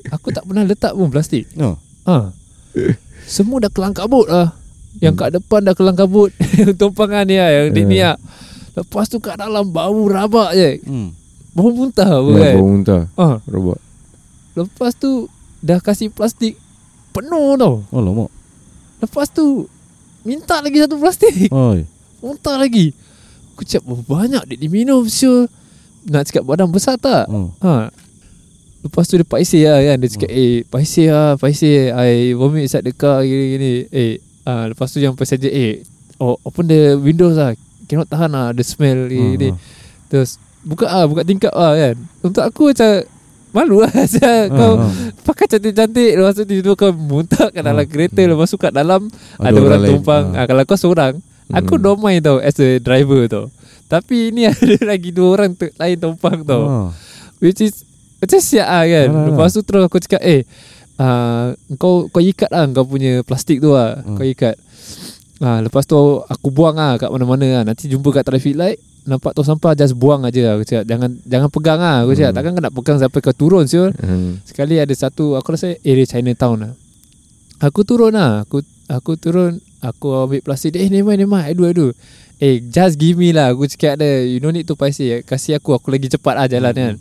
aku 0.08 0.28
tak 0.28 0.42
pernah 0.42 0.62
letak 0.62 0.92
pun 0.92 1.08
plastik. 1.08 1.46
No. 1.52 1.78
Ha. 2.04 2.32
Semua 3.22 3.58
dah 3.58 3.68
kelang 3.68 3.92
kabut 3.92 4.26
lah. 4.26 4.52
Yang 4.98 5.14
kat 5.16 5.30
depan 5.32 5.60
dah 5.62 5.72
kelang 5.72 5.94
kabut. 5.94 6.30
Tumpangan 6.80 7.24
ni 7.24 7.36
lah. 7.36 7.50
Yang 7.50 7.66
dek 7.72 7.84
ni 7.86 7.98
lah. 7.98 8.16
Lepas 8.72 9.06
tu 9.06 9.18
kat 9.18 9.36
dalam 9.36 9.68
bau 9.68 10.04
rabak 10.06 10.52
je. 10.52 10.80
Hmm. 10.82 11.12
Bau 11.52 11.68
muntah 11.68 12.08
apa 12.08 12.28
Ya, 12.30 12.40
kan. 12.42 12.54
bau 12.56 12.66
muntah. 12.66 13.02
Ha. 13.14 13.26
Robot. 13.44 13.78
Lepas 14.52 14.92
tu 14.94 15.28
dah 15.58 15.78
kasih 15.78 16.08
plastik 16.08 16.56
penuh 17.10 17.56
tau. 17.56 17.84
Alamak 17.90 18.32
Lepas 18.98 19.28
tu 19.28 19.68
minta 20.22 20.58
lagi 20.58 20.78
satu 20.78 20.96
plastik. 20.96 21.48
Oi. 21.54 21.84
Muntah 22.20 22.56
lagi. 22.56 22.92
Aku 23.52 23.62
cakap 23.62 23.84
"Oh, 23.86 24.00
banyak 24.00 24.44
dia 24.46 24.56
diminum 24.56 25.04
sure. 25.04 25.48
Nak 26.02 26.26
cakap 26.26 26.44
badan 26.44 26.68
besar 26.68 26.96
tak? 26.96 27.28
Hmm. 27.28 27.52
Ha. 27.60 27.92
Lepas 28.82 29.06
tu 29.06 29.14
dia 29.14 29.22
paiseh 29.22 29.62
lah 29.62 29.78
kan. 29.80 29.96
Dia 29.96 30.08
cakap 30.10 30.28
Eh 30.28 30.66
paiseh 30.66 31.06
lah 31.06 31.34
Paiseh 31.34 31.90
I 31.90 32.32
vomit 32.32 32.66
inside 32.66 32.82
the 32.82 32.90
car 32.90 33.22
Gini-gini 33.22 33.86
Eh 33.88 34.12
ah, 34.42 34.66
Lepas 34.66 34.90
tu 34.90 34.98
yang 34.98 35.14
passenger 35.14 35.46
Eh 35.46 35.86
oh, 36.18 36.34
Open 36.42 36.66
the 36.66 36.94
windows 36.96 37.34
lah. 37.34 37.54
Cannot 37.84 38.06
tahan 38.06 38.28
lah 38.28 38.50
The 38.50 38.62
smell 38.62 39.06
gini, 39.06 39.50
Hmm, 39.50 39.58
Terus 40.08 40.36
Buka 40.60 40.86
ah, 40.86 41.06
Buka 41.06 41.22
tingkap 41.22 41.50
lah 41.50 41.72
kan. 41.72 41.94
Untuk 42.20 42.42
aku 42.42 42.62
macam 42.68 42.90
Malu 43.52 43.76
lah 43.78 43.92
Ah, 43.94 44.02
Asal 44.02 44.48
Kau 44.48 44.72
ah. 44.76 44.90
pakai 45.22 45.46
cantik-cantik. 45.46 46.12
Lepas 46.14 46.34
tu 46.34 46.42
tiba-tiba 46.42 46.74
kau 46.74 46.90
muntah 46.90 47.48
kat 47.48 47.60
dalam 47.60 47.84
Hmm. 47.84 47.92
kereta. 47.92 48.22
Lepas 48.24 48.48
tu 48.48 48.56
kat 48.56 48.72
dalam 48.72 49.06
Ada 49.36 49.46
Ada, 49.46 49.58
orang 49.58 49.66
orang, 49.78 49.82
tumpang. 49.86 50.24
Ah. 50.32 50.38
ah. 50.38 50.44
Kalau 50.44 50.62
kau 50.64 50.74
seorang 50.76 51.14
Aku 51.52 51.74
Hmm. 51.76 51.84
don't 51.84 52.00
mind 52.00 52.22
tau 52.22 52.40
As 52.40 52.58
a 52.58 52.78
driver 52.78 53.22
tau. 53.26 53.46
Tapi 53.86 54.32
ni 54.32 54.42
ada 54.50 54.74
lagi 54.82 55.12
dua 55.12 55.38
orang 55.38 55.52
tu, 55.52 55.68
lain 55.70 55.96
tumpang 55.96 56.42
tau. 56.42 56.62
Ah. 56.64 56.88
Which 57.38 57.60
is 57.60 57.84
Macam 58.22 58.38
siap 58.38 58.68
lah 58.70 58.84
kan. 58.86 59.08
Alah, 59.10 59.26
Lepas 59.34 59.50
tu 59.50 59.60
terus 59.66 59.82
aku 59.82 59.98
cakap 59.98 60.22
Eh 60.22 60.46
uh, 61.02 61.50
kau 61.74 62.06
kau 62.06 62.22
ikat 62.22 62.46
lah 62.54 62.70
Kau 62.70 62.86
punya 62.86 63.26
plastik 63.26 63.58
tu 63.58 63.74
lah. 63.74 63.98
Hmm. 63.98 64.14
Kau 64.14 64.22
ikat. 64.22 64.54
Uh, 65.42 65.58
Lepas 65.66 65.82
tu 65.90 65.98
aku 66.22 66.54
buang 66.54 66.78
lah 66.78 66.94
Kat 67.02 67.10
mana-mana 67.10 67.60
lah. 67.60 67.62
Nanti 67.66 67.90
jumpa 67.90 68.14
kat 68.14 68.22
traffic 68.22 68.54
light 68.54 68.78
Nampak 69.02 69.34
tong 69.34 69.42
sampah 69.42 69.74
Just 69.74 69.98
buang 69.98 70.22
aja 70.22 70.54
Aku 70.54 70.62
cakap 70.62 70.86
Jangan 70.86 71.18
jangan 71.26 71.50
pegang 71.50 71.82
lah. 71.82 72.06
Aku 72.06 72.14
cakap 72.14 72.30
Hmm. 72.30 72.38
Takkan 72.38 72.50
kau 72.54 72.62
nak 72.62 72.74
pegang 72.78 72.98
Sampai 73.02 73.18
kau 73.18 73.34
turun 73.34 73.66
siul 73.66 73.90
Hmm. 73.98 74.38
Sekali 74.46 74.78
ada 74.78 74.94
satu 74.94 75.34
Aku 75.34 75.50
rasa 75.50 75.74
area 75.82 76.06
Chinatown 76.06 76.70
lah. 76.70 76.72
Aku 77.58 77.82
turun 77.82 78.14
lah. 78.14 78.46
Aku 78.46 78.62
aku 78.86 79.18
turun 79.18 79.58
Aku 79.82 80.14
ambil 80.14 80.38
plastik. 80.46 80.78
Eh 80.78 80.86
never 80.86 81.10
mind 81.10 81.26
never 81.26 81.34
mind 81.34 81.46
I 81.50 81.58
do 81.58 81.66
I 81.66 81.74
do. 81.74 81.90
Eh 82.38 82.62
just 82.62 82.94
give 82.94 83.18
me 83.18 83.34
lah. 83.34 83.50
Aku 83.50 83.66
cakap 83.66 83.98
dia 83.98 84.22
You 84.22 84.38
no 84.38 84.54
need 84.54 84.70
to 84.70 84.78
paisi. 84.78 85.10
Kasih 85.26 85.58
aku. 85.58 85.74
Aku 85.74 85.90
lagi 85.90 86.06
cepat 86.06 86.38
lah 86.38 86.46
jalan 86.46 86.70
kan 86.70 86.94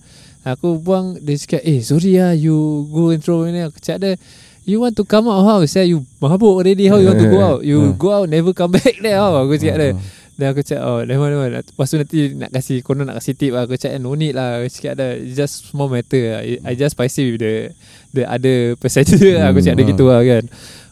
Aku 0.44 0.78
buang 0.78 1.18
Dia 1.18 1.38
cakap 1.38 1.62
Eh 1.62 1.80
sorry 1.80 2.18
lah 2.18 2.34
You 2.34 2.56
go 2.88 3.10
and 3.10 3.22
throw 3.22 3.46
ni 3.46 3.62
Aku 3.62 3.78
cakap 3.78 4.00
dia 4.00 4.14
You 4.62 4.78
want 4.78 4.94
to 4.94 5.04
come 5.04 5.26
out 5.26 5.42
how? 5.42 5.60
Saya 5.64 5.86
you 5.86 6.02
mabuk 6.18 6.54
already 6.56 6.86
How 6.86 6.98
you 6.98 7.08
want 7.08 7.18
to 7.18 7.28
go 7.28 7.42
out? 7.50 7.62
You 7.62 7.78
Hmm. 7.84 7.96
go 7.96 8.10
out 8.12 8.28
Never 8.28 8.50
come 8.52 8.74
back 8.74 8.98
there 8.98 9.18
how? 9.18 9.38
Aku 9.40 9.54
cakap 9.56 9.78
dia 9.78 9.92
Ah. 9.92 10.02
Dan 10.32 10.46
aku 10.50 10.62
cakap 10.62 10.82
Oh 10.82 11.00
never 11.02 11.28
never 11.28 11.48
Lepas 11.62 11.88
tu 11.88 11.96
nanti 11.96 12.18
nak 12.34 12.50
kasih 12.50 12.82
Konon 12.82 13.06
nak 13.06 13.18
kasih 13.18 13.34
tip 13.34 13.52
lah. 13.52 13.64
Aku 13.64 13.76
cakap 13.76 13.98
no 13.98 14.14
need 14.14 14.34
lah. 14.34 14.58
Aku 14.58 14.70
cakap 14.72 14.98
It's 15.20 15.34
just 15.36 15.70
small 15.70 15.86
matter. 15.86 16.24
Lah. 16.32 16.42
I, 16.64 16.74
just 16.74 16.94
paisi 16.94 17.22
with 17.28 17.40
the 17.40 17.70
The 18.10 18.24
other 18.26 18.58
passenger 18.76 19.18
lah 19.38 19.46
Aku 19.50 19.60
cakap 19.60 19.78
dia 19.78 19.86
Hmm. 19.86 19.94
gitu 19.94 20.06
lah 20.08 20.22
kan. 20.22 20.44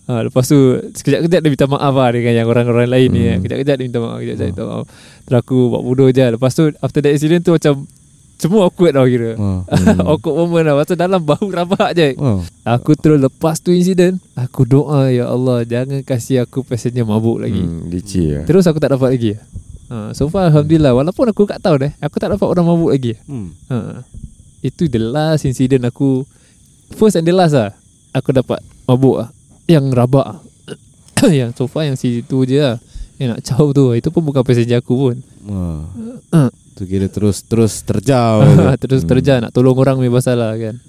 Ha, 0.05 0.25
lepas 0.25 0.43
tu 0.43 0.57
Sekejap-kejap 0.91 1.39
dia 1.39 1.49
minta 1.49 1.65
maaf 1.65 1.93
lah 1.93 2.09
Dengan 2.09 2.33
yang 2.35 2.47
orang-orang 2.47 2.85
lain 2.87 3.09
ni 3.09 3.21
Hmm. 3.27 3.41
Kejap-kejap 3.41 3.75
dia 3.75 3.85
minta 3.85 3.99
maaf 3.99 4.17
Kejap-kejap 4.17 4.37
dia 4.39 4.45
Hmm. 4.45 4.53
minta 4.55 4.63
maaf. 4.67 4.85
Terus 5.23 5.37
aku 5.39 5.57
buat 5.67 5.81
bodoh 5.83 6.09
je. 6.09 6.25
Lepas 6.27 6.51
tu 6.51 6.63
After 6.75 6.99
that 6.99 7.11
incident 7.11 7.41
tu 7.41 7.51
macam 7.51 7.73
Semua 8.39 8.65
awkward 8.65 8.91
tau 8.91 9.03
kira. 9.03 9.35
Hmm. 9.39 9.67
Awkward 10.01 10.35
moment 10.37 10.63
lah 10.65 10.81
tu 10.81 10.95
dalam 10.95 11.19
bau 11.19 11.39
rabak 11.51 11.91
je 11.91 12.15
Ah. 12.15 12.39
Aku 12.71 12.93
terus 12.93 13.17
lepas 13.17 13.57
tu 13.57 13.69
insiden 13.69 14.17
Aku 14.33 14.63
doa 14.63 15.07
Ya 15.07 15.27
Allah 15.27 15.61
Jangan 15.61 15.99
kasih 16.01 16.41
aku 16.41 16.61
passenger 16.61 17.03
mabuk 17.03 17.37
lagi 17.37 17.59
Hmm, 17.59 17.87
licin 17.87 18.25
lah. 18.33 18.43
Terus 18.45 18.63
aku 18.63 18.77
tak 18.77 18.91
dapat 18.91 19.13
lagi 19.13 19.35
ha, 19.87 20.11
So 20.11 20.27
far 20.27 20.47
Alhamdulillah 20.47 20.91
Walaupun 20.93 21.27
aku 21.27 21.43
kat 21.45 21.59
tahun 21.59 21.79
eh 21.83 21.93
Aku 21.99 22.15
tak 22.17 22.31
dapat 22.31 22.45
orang 22.45 22.65
mabuk 22.65 22.91
lagi 22.91 23.13
Hmm. 23.23 23.51
ha. 23.67 24.01
Itu 24.59 24.85
the 24.85 24.99
last 24.99 25.43
incident 25.43 25.83
aku 25.83 26.23
First 26.91 27.15
and 27.15 27.23
the 27.23 27.31
last 27.31 27.53
lah 27.53 27.75
Aku 28.11 28.31
dapat 28.31 28.59
mabuk 28.83 29.19
lah 29.19 29.29
Yang 29.65 29.85
rabak 29.91 30.25
lah 30.25 30.39
Yang 31.39 31.55
so 31.55 31.65
far 31.65 31.83
yang 31.83 31.95
situ 31.95 32.37
je 32.43 32.57
lah 32.57 32.77
Yang 33.15 33.27
nak 33.29 33.41
caw 33.45 33.65
tu 33.69 33.91
Itu 33.91 34.09
pun 34.09 34.23
bukan 34.23 34.41
passenger 34.41 34.79
aku 34.79 34.93
pun 34.95 35.15
Ah. 35.41 35.81
Ah. 36.31 36.49
Tu 36.79 36.87
kira 36.87 37.05
terus 37.05 37.43
terus 37.43 37.83
terjauh. 37.83 38.47
Terus 38.81 39.03
Hmm. 39.03 39.09
terjah 39.09 39.37
Nak 39.39 39.51
tolong 39.51 39.75
orang 39.75 39.95
punya 39.95 40.09
pasal 40.09 40.35
lah 40.35 40.55
kan 40.55 40.79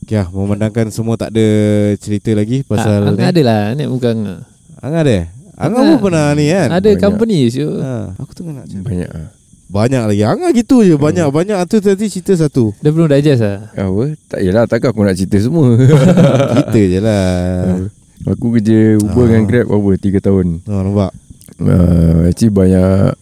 Okay, 0.00 0.16
ah, 0.16 0.26
memandangkan 0.26 0.88
semua 0.88 1.14
tak 1.14 1.30
ada 1.30 1.46
cerita 1.94 2.32
lagi 2.32 2.64
pasal 2.64 3.04
ah, 3.04 3.12
ni. 3.12 3.20
Ada 3.20 3.40
lah 3.40 3.62
Ni 3.74 3.84
bukan 3.86 4.42
Ang 4.80 4.94
ada. 4.96 5.28
Ang 5.54 5.70
pun 5.70 6.08
pernah 6.08 6.32
ni 6.32 6.48
kan. 6.48 6.72
Ada 6.72 6.88
banyak. 6.88 6.98
company 6.98 7.38
sure. 7.46 7.78
Ha, 7.78 8.16
aku 8.16 8.32
tengah 8.32 8.52
nak 8.54 8.66
cakap. 8.66 8.80
Banyak 8.82 9.10
lah. 9.12 9.28
Banyak 9.68 10.02
lagi. 10.08 10.22
Ang 10.24 10.40
gitu 10.50 10.76
je 10.80 10.96
banyak 10.96 11.28
banyak 11.28 11.58
tu 11.68 11.78
tadi 11.78 12.08
cerita 12.08 12.32
satu. 12.34 12.72
Dia 12.80 12.90
belum 12.90 13.06
digest 13.06 13.38
lah 13.38 13.68
Apa? 13.70 14.04
Tak 14.26 14.40
yalah 14.40 14.64
takkan 14.64 14.90
aku 14.90 15.04
nak 15.04 15.14
cerita 15.14 15.36
semua. 15.38 15.76
Kita 16.56 16.80
je 16.80 16.98
lah. 16.98 17.76
aku 18.24 18.56
kerja 18.56 18.78
Uber 18.98 19.20
Ah. 19.20 19.26
dengan 19.28 19.44
Grab 19.44 19.66
apa 19.68 19.88
3 19.94 20.18
tahun. 20.18 20.46
Oh, 20.64 20.80
nampak. 20.80 21.12
Uh, 21.54 22.24
actually 22.26 22.48
banyak 22.48 23.12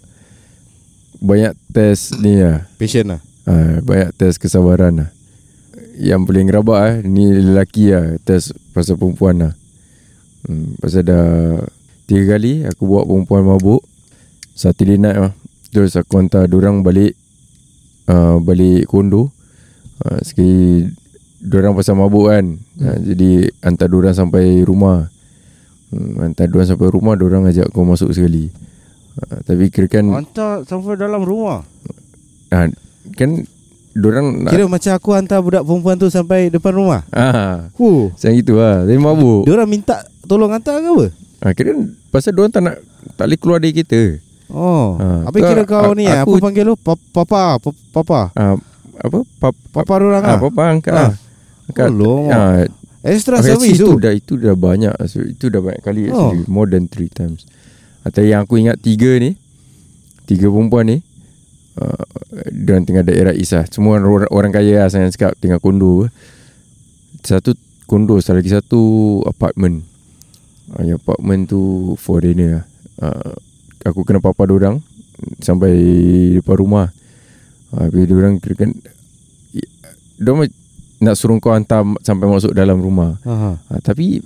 banyak 1.19 1.55
test 1.75 2.19
ni 2.23 2.39
lah. 2.39 2.67
Patient 2.79 3.19
lah. 3.19 3.21
Uh, 3.49 3.83
banyak 3.83 4.15
test 4.15 4.39
kesabaran 4.39 5.07
lah. 5.07 5.11
Yang 5.99 6.31
paling 6.31 6.49
rabak 6.55 6.81
eh 6.87 6.97
ni 7.03 7.27
lelaki 7.35 7.91
lah 7.91 8.15
test 8.23 8.55
pasal 8.71 8.95
perempuan 8.95 9.43
lah. 9.43 9.53
hmm, 10.47 10.79
Pasal 10.79 11.03
dah 11.03 11.59
Tiga 12.09 12.39
kali 12.39 12.65
Aku 12.71 12.89
bawa 12.89 13.03
perempuan 13.05 13.43
mabuk 13.45 13.83
Saturday 14.55 14.97
night 14.97 15.19
lah 15.19 15.35
Terus 15.75 15.99
aku 15.99 16.23
hantar 16.23 16.47
Diorang 16.47 16.81
balik 16.81 17.19
uh, 18.09 18.39
Balik 18.39 18.87
kondo 18.87 19.35
uh, 20.07 20.19
Sekali 20.23 20.87
Diorang 21.43 21.75
pasal 21.75 21.99
mabuk 21.99 22.31
kan 22.31 22.57
uh, 22.81 22.97
Jadi 23.03 23.51
Hantar 23.61 23.91
diorang 23.91 24.15
sampai 24.15 24.63
rumah 24.63 25.11
hmm, 25.91 26.23
Hantar 26.23 26.47
diorang 26.47 26.69
sampai 26.71 26.89
rumah 26.89 27.15
Diorang 27.19 27.45
ajak 27.51 27.75
kau 27.75 27.83
masuk 27.83 28.15
sekali 28.15 28.49
uh, 29.21 29.39
Tapi 29.43 29.69
kira 29.69 29.87
kan 29.89 30.05
Hantar 30.09 30.63
sampai 30.63 30.95
dalam 30.95 31.21
rumah 31.21 31.67
uh, 32.49 32.67
Kan 33.13 33.31
Diorang 33.91 34.47
nak 34.47 34.51
Kira 34.51 34.65
macam 34.65 34.93
aku 34.93 35.11
hantar 35.11 35.39
budak 35.39 35.63
perempuan 35.63 35.97
tu 35.97 36.07
Sampai 36.07 36.49
depan 36.49 36.71
rumah 36.73 37.03
ah, 37.11 37.67
Huh 37.75 38.11
Macam 38.11 38.31
gitu 38.33 38.55
lah 38.55 38.83
Tapi 38.83 38.95
mabuk 38.97 39.43
Dia 39.43 39.53
orang 39.53 39.67
minta 39.69 39.97
Tolong 40.23 40.49
hantar 40.49 40.79
ke 40.79 40.89
apa 40.89 41.07
Ah, 41.39 41.53
kira 41.53 41.71
pasal 42.09 42.31
diorang 42.33 42.51
tak 42.51 42.63
nak 42.63 42.77
tak 43.11 43.25
boleh 43.25 43.39
keluar 43.39 43.59
dari 43.59 43.71
kereta. 43.73 44.19
Oh 44.49 44.95
Ha, 44.97 45.07
Apa 45.25 45.39
kira 45.39 45.63
a- 45.63 45.69
kau 45.69 45.93
ni 45.93 46.03
aku- 46.05 46.35
Apa 46.35 46.43
panggil 46.43 46.65
lu 46.65 46.75
Pa- 46.75 46.99
Papa 46.99 47.57
pa- 47.57 47.83
Papa 47.93 48.21
Ah, 48.33 48.59
apa? 48.99 49.19
Pap, 49.39 49.55
pap, 49.71 49.87
Papa 49.87 49.93
orang 49.97 50.19
ah, 50.21 50.35
ah. 50.35 50.39
papa 50.41 50.63
angkat 50.69 50.91
Ah. 50.93 51.03
ah. 51.05 51.13
Angkat. 51.65 51.89
Oh, 51.95 52.27
Ah, 52.27 52.67
Extra 53.01 53.39
service 53.39 53.71
itu 53.73 53.87
tu 53.87 53.97
dah 53.97 54.11
itu 54.11 54.35
dah 54.35 54.53
banyak. 54.53 54.91
So, 55.07 55.23
itu 55.23 55.47
dah 55.47 55.61
banyak 55.61 55.79
kali 55.81 56.11
Oh. 56.11 56.35
actually. 56.35 56.43
More 56.47 56.67
than 56.67 56.85
three 56.85 57.07
times. 57.07 57.47
Atau 58.09 58.25
yang 58.25 58.49
aku 58.49 58.57
ingat 58.57 58.81
tiga 58.81 59.21
ni, 59.21 59.37
tiga 60.25 60.49
perempuan 60.49 60.89
ni, 60.89 60.97
uh, 61.77 62.05
dia 62.49 62.81
tinggal 62.81 63.05
daerah 63.05 63.37
Isah. 63.37 63.69
Semua 63.69 64.01
orang, 64.01 64.33
orang 64.33 64.53
kaya 64.57 64.81
lah 64.81 64.89
saya 64.89 65.13
cakap 65.13 65.37
tinggal 65.37 65.61
kondo. 65.61 66.09
Satu 67.21 67.53
kondo, 67.85 68.17
satu 68.17 68.41
lagi 68.41 68.49
satu 68.49 68.83
apartment. 69.29 69.85
Uh, 70.73 70.89
yang 70.89 70.97
apartment 70.97 71.53
tu 71.53 71.93
foreigner 72.01 72.65
lah. 72.65 72.65
Uh, 72.99 73.37
aku 73.85 74.09
kena 74.09 74.25
papa 74.25 74.49
orang 74.49 74.81
sampai 75.45 75.77
depan 76.41 76.57
rumah. 76.57 76.89
Uh, 77.77 77.85
Habis 77.85 78.09
orang 78.09 78.41
kira 78.41 78.57
kan 78.57 78.73
dia 80.19 80.35
nak 80.99 81.15
suruh 81.15 81.39
kau 81.39 81.55
hantar 81.55 81.87
sampai 82.03 82.27
masuk 82.27 82.51
dalam 82.51 82.83
rumah. 82.83 83.23
Aha. 83.23 83.55
Ha, 83.71 83.79
tapi 83.79 84.19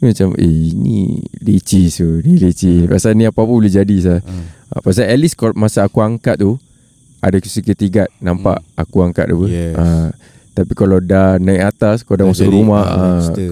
macam 0.00 0.32
eh 0.40 0.72
ni 0.72 1.20
leceh 1.44 1.92
so 1.92 2.08
ni 2.24 2.40
leceh 2.40 2.88
pasal 2.88 3.12
ni 3.12 3.28
apa-apa 3.28 3.52
boleh 3.52 3.68
jadi 3.68 3.96
sah. 4.00 4.20
Hmm. 4.24 4.44
Ha, 4.72 4.80
pasal 4.80 5.04
at 5.12 5.18
least 5.20 5.36
kalau 5.36 5.52
masa 5.52 5.84
aku 5.84 6.00
angkat 6.00 6.40
tu 6.40 6.56
ada 7.20 7.36
security 7.44 7.92
guard 7.92 8.08
nampak 8.18 8.64
hmm. 8.64 8.80
aku 8.80 8.96
angkat 9.04 9.28
tu. 9.28 9.44
Yes. 9.44 9.76
Ha, 9.76 10.08
tapi 10.56 10.72
kalau 10.72 10.98
dah 11.04 11.36
naik 11.36 11.76
atas 11.76 12.00
kau 12.00 12.16
dah, 12.16 12.24
Dah 12.24 12.32
masuk 12.32 12.48
jadi, 12.48 12.56
rumah 12.56 12.84
monster. 12.96 13.50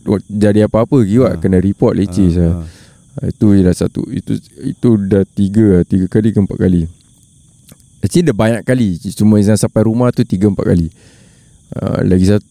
kau- 0.00 0.24
jadi 0.26 0.64
apa-apa 0.64 0.96
giwat 1.04 1.36
Ah. 1.36 1.38
kena 1.38 1.60
report 1.60 1.94
leceh 2.00 2.28
sah. 2.32 2.48
Ah, 2.48 2.64
ah. 2.64 2.66
Ha, 3.20 3.28
itu 3.28 3.46
dah 3.60 3.74
satu 3.76 4.00
itu 4.08 4.40
itu 4.64 4.88
dah 5.04 5.26
tiga 5.36 5.64
lah, 5.78 5.82
tiga 5.84 6.08
kali 6.08 6.32
ke 6.32 6.40
empat 6.40 6.56
kali. 6.56 6.88
Actually 8.00 8.32
dah 8.32 8.32
banyak 8.32 8.62
kali 8.64 8.96
Cuma 9.12 9.36
yang 9.36 9.60
sampai 9.60 9.84
rumah 9.84 10.08
tu 10.08 10.24
Tiga 10.24 10.48
empat 10.48 10.72
kali 10.72 10.88
uh, 11.76 12.00
Lagi 12.00 12.32
satu 12.32 12.46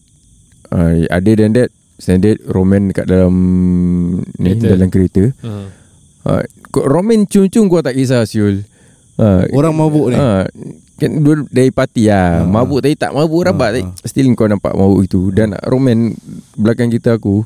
uh, 0.70 0.94
Other 1.10 1.34
than 1.34 1.58
that 1.58 1.74
Standard 2.00 2.40
Roman 2.44 2.88
dekat 2.88 3.06
dalam 3.06 3.34
Ni 4.34 4.50
Kereta. 4.50 4.66
Dalam 4.70 4.88
kereta 4.88 5.22
uh. 5.38 5.66
uh, 6.24 6.42
kau- 6.66 6.84
Roman 6.84 7.22
cung-cung 7.22 7.68
Kau 7.68 7.80
tak 7.80 7.92
kisah 7.92 8.24
Syul 8.24 8.64
uh, 9.16 9.44
Orang 9.52 9.74
mabuk 9.74 10.08
ni 10.08 10.16
uh, 10.16 10.48
Kan 10.96 11.16
dua 11.18 11.44
dari 11.46 11.68
parti 11.68 12.04
lah 12.06 12.40
Ah. 12.40 12.46
Mabuk 12.46 12.80
tadi 12.80 12.92
tak 12.94 13.12
mabuk 13.12 13.40
Ah, 13.42 13.46
rabat 13.46 13.68
tadi 13.72 13.82
ah. 13.82 13.92
Still 14.02 14.28
kau 14.32 14.44
nampak 14.44 14.72
mabuk 14.72 15.00
itu 15.02 15.28
Dan 15.28 15.52
Roman 15.62 16.12
Belakang 16.54 16.88
kita 16.88 17.14
aku 17.14 17.40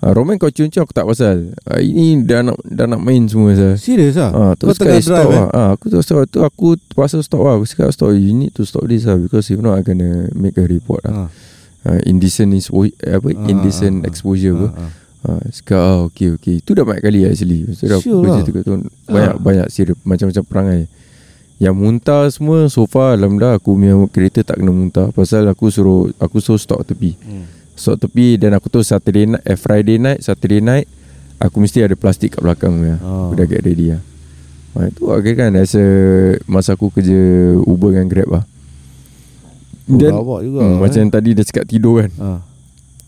uh, 0.00 0.12
Roman 0.12 0.34
kau 0.36 0.48
cung-cung 0.48 0.82
Aku 0.82 0.90
tak 0.92 1.06
pasal 1.06 1.54
uh, 1.64 1.78
Ini 1.78 2.22
dah 2.22 2.42
nak 2.42 2.58
Dah 2.62 2.84
nak 2.84 2.98
main 3.00 3.26
semua 3.26 3.54
saya. 3.54 3.74
Serius 3.74 4.14
lah 4.14 4.30
Ah, 4.30 4.52
Kau 4.52 4.70
terus 4.70 4.76
tengah 4.76 4.98
drive 4.98 5.06
stop 5.08 5.22
eh 5.24 5.34
lah. 5.36 5.48
Ah, 5.50 5.68
aku 5.72 5.84
tu 5.86 5.98
stop 6.00 6.18
tu 6.26 6.38
aku 6.40 6.66
terpaksa 6.80 7.18
stop 7.20 7.42
lah. 7.42 7.54
Aku 7.54 7.64
cakap 7.64 7.90
stop. 7.90 8.10
You 8.10 8.30
need 8.32 8.50
to 8.52 8.62
stop 8.62 8.82
this 8.84 9.02
lah 9.02 9.14
because 9.14 9.46
if 9.46 9.58
not 9.58 9.74
I 9.74 9.82
gonna 9.82 10.26
make 10.32 10.54
a 10.56 10.64
report 10.64 11.02
lah. 11.02 11.26
Ah, 11.26 11.28
Uh, 11.86 12.02
indecent 12.02 12.50
expo- 12.50 12.90
apa 12.98 13.28
Ah, 13.28 13.46
indecent 13.46 14.02
ah, 14.02 14.10
exposure 14.10 14.52
apa. 14.52 14.68
Ah, 15.22 15.38
cakap 15.48 15.78
ah, 15.78 15.98
okay 16.02 16.28
okay. 16.32 16.58
Itu 16.58 16.74
dah 16.74 16.82
banyak 16.82 16.98
kali 17.00 17.22
actually. 17.22 17.62
So 17.72 17.86
dah 17.86 17.98
Sure 17.98 18.26
kerja 18.42 18.42
lah. 18.42 18.60
tu 18.60 18.72
banyak 19.06 19.32
Ah. 19.32 19.38
banyak 19.38 19.66
serius 19.70 19.94
macam-macam 20.02 20.42
perangai. 20.42 20.82
Yang 21.56 21.74
muntah 21.74 22.26
semua 22.28 22.66
so 22.66 22.84
far 22.84 23.14
alhamdulillah 23.14 23.56
aku 23.56 23.72
punya 23.72 23.94
kereta 24.08 24.42
tak 24.42 24.58
kena 24.58 24.68
muntah 24.68 25.08
pasal 25.08 25.46
aku 25.46 25.70
suruh 25.70 26.10
aku 26.16 26.36
suruh 26.36 26.58
stop 26.58 26.82
tepi. 26.82 27.14
Hmm. 27.16 27.46
Stop 27.72 27.96
tepi 27.98 28.34
dan 28.34 28.52
aku 28.52 28.66
tu 28.66 28.82
Saturday 28.82 29.24
night 29.24 29.40
eh, 29.42 29.54
Friday 29.54 29.96
night 29.96 30.20
Saturday 30.20 30.58
night 30.58 30.84
aku 31.38 31.60
mesti 31.60 31.80
ada 31.80 31.94
plastik 31.94 32.34
kat 32.34 32.42
belakang 32.42 32.82
ya. 32.82 32.98
Oh. 32.98 33.30
Aku 33.30 33.38
dah 33.38 33.46
get 33.46 33.62
ready 33.62 33.94
lah. 33.94 34.02
Ha, 34.74 34.90
itu 34.90 35.06
kira 35.08 35.34
kan 35.38 35.50
Rasa 35.54 35.80
Masa 36.44 36.74
aku 36.74 36.90
kerja 36.90 37.16
Uber 37.58 37.94
dengan 37.94 38.10
Grab 38.10 38.28
lah 38.28 38.44
Dan 39.88 40.10
rabak 40.12 40.40
juga 40.42 40.58
hmm, 40.60 40.72
eh. 40.72 40.78
Macam 40.82 41.02
tadi 41.08 41.30
dia 41.30 41.44
cakap 41.44 41.64
tidur 41.64 41.94
kan 42.00 42.10
ah. 42.18 42.40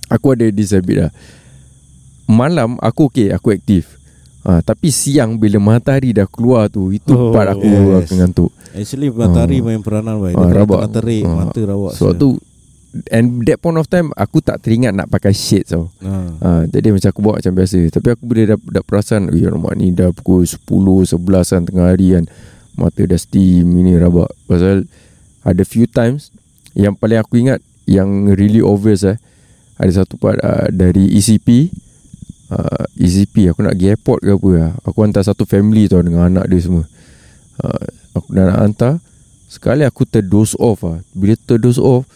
Aku 0.08 0.32
ada 0.32 0.47
this 0.49 0.70
habit 0.70 0.97
lah 1.00 1.12
Malam 2.25 2.78
aku 2.78 3.08
okay 3.08 3.28
Aku 3.30 3.50
aktif 3.50 3.99
ha, 4.42 4.61
Tapi 4.61 4.88
siang 4.88 5.37
Bila 5.37 5.58
matahari 5.58 6.12
dah 6.12 6.25
keluar 6.25 6.68
tu 6.68 6.88
Itu 6.88 7.11
Oh, 7.11 7.28
oh, 7.28 7.32
part 7.32 7.49
aku 7.49 7.64
yes. 7.64 7.82
yes. 8.04 8.08
ngantuk 8.14 8.50
Actually 8.70 9.08
matahari 9.11 9.58
Ah. 9.58 9.64
main 9.64 9.80
peranan 9.80 10.16
baik. 10.18 10.37
Dia 10.37 10.54
rabak. 10.54 10.78
tengah 10.78 10.92
terik 10.94 11.25
Ah. 11.25 11.35
Mata 11.42 11.61
rabak 11.62 11.92
So 11.92 12.12
tu 12.12 12.38
And 13.11 13.44
that 13.44 13.58
point 13.58 13.76
of 13.76 13.85
time 13.85 14.14
Aku 14.14 14.38
tak 14.38 14.62
teringat 14.62 14.92
nak 14.92 15.08
pakai 15.08 15.32
shades 15.32 15.73
tau 15.73 15.92
ah. 16.00 16.30
ha, 16.38 16.49
Jadi 16.64 16.88
macam 16.88 17.08
aku 17.11 17.20
bawa 17.20 17.35
macam 17.37 17.52
biasa 17.52 17.76
Tapi 17.90 18.08
aku 18.08 18.23
boleh 18.25 18.44
dah, 18.47 18.58
dah 18.61 18.80
perasan 18.80 19.28
Ya 19.30 19.49
rumah 19.49 19.73
ni 19.73 19.90
dah 19.90 20.08
pukul 20.11 20.44
10 20.44 20.62
11 20.62 21.18
kan 21.26 21.62
Tengah 21.64 21.87
hari 21.87 22.14
kan 22.14 22.25
Mata 22.75 23.02
dah 23.02 23.18
steam 23.18 23.66
Ini 23.68 23.99
rabak 23.99 24.32
Pasal 24.44 24.88
Ada 25.42 25.64
few 25.64 25.85
times 25.85 26.28
Yang 26.78 26.94
paling 27.02 27.18
aku 27.18 27.35
ingat 27.42 27.58
Yang 27.90 28.38
really 28.38 28.62
obvious 28.62 29.02
eh 29.02 29.18
Ada 29.82 30.06
satu 30.06 30.14
part 30.14 30.38
uh, 30.38 30.70
Dari 30.70 31.11
ECP 31.18 31.75
uh, 32.54 32.87
ECP 32.94 33.50
Aku 33.50 33.66
nak 33.66 33.75
pergi 33.75 33.90
airport 33.90 34.20
ke 34.23 34.30
apa 34.30 34.49
lah 34.54 34.70
Aku 34.87 34.99
hantar 35.02 35.26
satu 35.26 35.42
family 35.42 35.90
tau 35.90 36.00
Dengan 36.00 36.30
anak 36.30 36.47
dia 36.47 36.62
semua. 36.62 36.87
Uh, 37.58 37.87
Aku 38.14 38.30
dah 38.30 38.54
nak 38.54 38.58
hantar. 38.62 38.94
Sekali 39.50 39.82
aku 39.82 40.06
terdoze 40.06 40.54
off 40.62 40.87
lah 40.87 41.02
Bila 41.11 41.35
terdoze 41.35 41.82
off 41.82 42.06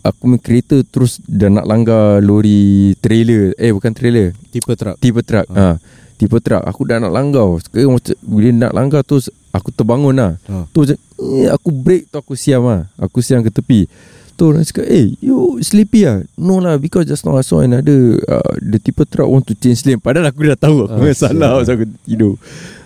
Aku 0.00 0.16
punya 0.24 0.40
kereta 0.40 0.80
terus 0.88 1.20
Dah 1.28 1.52
nak 1.52 1.68
langgar 1.68 2.24
lori 2.24 2.96
trailer. 3.02 3.52
Eh 3.60 3.74
bukan 3.74 3.92
trailer. 3.92 4.32
Tipe 4.48 4.72
truck. 4.72 4.96
Tipe 5.02 5.20
truck 5.20 5.44
ha. 5.52 5.76
Tipe 6.18 6.36
truck 6.38 6.60
Aku 6.60 6.82
dah 6.82 6.98
nak 6.98 7.08
langgar. 7.08 7.46
Sekarang 7.62 7.94
macam 7.94 8.14
Bila 8.20 8.48
nak 8.52 8.72
langgar 8.74 9.00
tu 9.02 9.22
Aku 9.48 9.70
terbangun 9.70 10.12
lah. 10.12 10.34
Ah. 10.44 10.66
Tu 10.68 10.82
macam 10.82 10.98
eh, 11.38 11.48
Aku 11.48 11.70
break 11.70 12.10
tu 12.10 12.18
aku 12.18 12.34
siam 12.34 12.66
lah. 12.66 12.90
Aku 12.98 13.22
siam 13.22 13.38
ke 13.40 13.48
tepi. 13.48 13.86
Tu 14.34 14.42
orang 14.42 14.62
cakap 14.62 14.86
Eh 14.86 15.14
you 15.18 15.58
sleepy 15.58 16.02
lah? 16.02 16.22
No 16.34 16.58
lah 16.58 16.76
Because 16.76 17.06
just 17.06 17.22
now 17.22 17.34
I 17.34 17.42
saw 17.42 17.58
another 17.58 18.18
uh, 18.24 18.54
The 18.58 18.78
tipe 18.78 19.02
truck 19.04 19.26
want 19.26 19.46
to 19.46 19.54
change 19.54 19.82
lane. 19.82 19.98
Padahal 19.98 20.28
aku 20.28 20.42
dah 20.44 20.58
tahu 20.58 20.84
Aku 20.84 20.98
Ah, 21.00 21.10
uh, 21.10 21.14
salah. 21.14 21.50
Pasal 21.56 21.74
aku 21.74 21.86
tidur. 22.02 22.34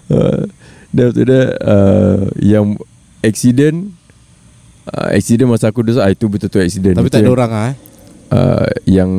Uh, 0.07 0.45
Dan 0.93 1.09
after 1.09 1.25
that 1.25 1.49
uh, 1.59 2.21
Yang 2.37 2.67
Accident 3.21 3.77
uh, 4.87 5.09
Accident 5.11 5.49
masa 5.49 5.69
aku 5.69 5.81
duduk 5.81 5.99
ah, 5.99 6.09
Itu 6.09 6.29
betul-betul 6.29 6.61
accident. 6.61 6.95
Tapi 6.97 7.09
Itu 7.09 7.15
tak 7.15 7.21
ada 7.21 7.25
yang- 7.25 7.37
orang 7.37 7.51
ah 7.51 7.65
eh? 7.69 7.77
Uh, 8.33 8.65
yang 8.89 9.11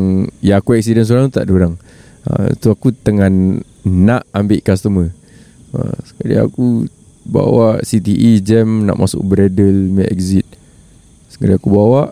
yang 0.42 0.58
aku 0.58 0.74
accident 0.74 1.06
seorang 1.06 1.30
tu 1.30 1.38
tak 1.38 1.46
ada 1.46 1.54
orang. 1.54 1.74
Uh, 2.26 2.50
tu 2.58 2.74
aku 2.74 2.90
tengah 2.90 3.30
nak 3.84 4.24
ambil 4.32 4.60
customer. 4.64 5.08
Uh, 5.76 5.98
sekali 6.08 6.36
aku 6.40 6.88
bawa 7.24 7.80
CTE 7.84 8.40
jam 8.44 8.88
nak 8.88 9.00
masuk 9.00 9.24
Bradle 9.24 9.92
main 9.92 10.08
exit. 10.08 10.48
Sekali 11.32 11.56
aku 11.56 11.72
bawa 11.72 12.12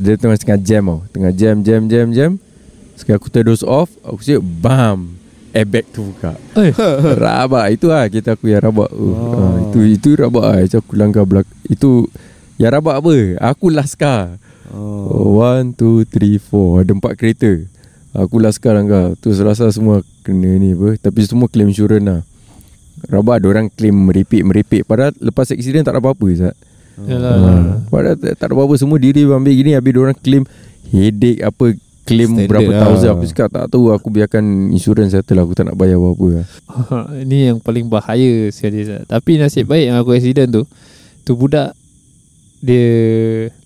dia 0.00 0.16
tengah 0.16 0.36
tengah 0.36 0.60
jam 0.60 0.82
tau. 0.86 1.00
Tengah 1.12 1.32
jam 1.32 1.56
jam 1.60 1.80
jam 1.88 2.06
jam. 2.12 2.30
Sekali 2.96 3.16
aku 3.16 3.28
terdos 3.32 3.64
off, 3.64 3.88
aku 4.04 4.20
cakap 4.20 4.44
bam. 4.44 5.20
Airbag 5.50 5.82
tu 5.90 6.06
buka 6.06 6.38
Eh, 6.54 6.70
Rabak 7.26 7.74
Itu 7.74 7.90
lah 7.90 8.06
Kita 8.06 8.38
aku 8.38 8.54
yang 8.54 8.62
rabak 8.62 8.86
oh. 8.94 9.10
Oh. 9.10 9.34
uh, 9.34 9.56
Itu 9.66 9.78
itu 9.82 10.08
rabak 10.14 10.44
lah 10.46 10.58
Macam 10.62 10.78
aku 10.78 10.92
langgar 10.94 11.24
belak 11.26 11.46
Itu 11.66 12.06
Yang 12.54 12.78
rabak 12.78 13.02
apa 13.02 13.14
Aku 13.50 13.66
laskar. 13.66 14.38
Oh, 14.70 15.42
one, 15.42 15.74
two, 15.74 16.06
three, 16.06 16.38
four 16.38 16.86
Ada 16.86 16.94
empat 16.94 17.18
kereta 17.18 17.66
Aku 18.10 18.42
last 18.42 18.58
car 18.58 18.74
langgar 18.74 19.14
Tu 19.22 19.30
selasa 19.30 19.70
semua 19.70 20.02
Kena 20.26 20.58
ni 20.58 20.74
apa 20.74 20.98
Tapi 20.98 21.22
semua 21.22 21.46
claim 21.46 21.70
insurance 21.70 22.02
lah 22.02 22.20
Rabak 23.06 23.40
ada 23.40 23.46
orang 23.48 23.66
claim 23.70 23.94
meripik-meripik 23.94 24.82
Padahal 24.84 25.14
lepas 25.22 25.48
accident 25.54 25.86
tak 25.86 25.96
ada 25.96 26.04
apa-apa 26.04 26.26
Zat. 26.36 26.52
Yalah. 27.00 27.32
Ha, 27.32 27.52
padahal 27.88 28.16
tak, 28.18 28.36
tak 28.36 28.46
ada 28.50 28.54
apa-apa 28.58 28.74
Semua 28.76 28.98
diri 29.00 29.24
ambil 29.24 29.54
gini 29.54 29.72
Habis 29.72 29.94
orang 29.96 30.18
claim 30.18 30.44
Headache 30.90 31.40
apa 31.40 31.78
Claim 32.04 32.30
Standard 32.34 32.50
berapa 32.50 32.70
lah. 32.74 32.80
thousand 32.82 33.10
Aku 33.14 33.24
cakap 33.30 33.48
tak 33.54 33.64
tahu 33.70 33.84
Aku 33.94 34.08
biarkan 34.10 34.44
insurance 34.74 35.14
settle 35.14 35.38
lah 35.38 35.46
Aku 35.46 35.54
tak 35.54 35.70
nak 35.70 35.78
bayar 35.78 35.96
apa-apa 35.96 36.26
lah. 36.42 36.46
Ini 37.24 37.54
yang 37.54 37.58
paling 37.62 37.86
bahaya 37.86 38.50
sekali 38.50 38.84
Zat. 38.84 39.06
Tapi 39.06 39.38
nasib 39.38 39.70
baik 39.70 39.94
yang 39.94 39.96
aku 40.02 40.12
accident 40.12 40.50
tu 40.50 40.62
Tu 41.24 41.32
budak 41.38 41.72
Dia 42.58 42.84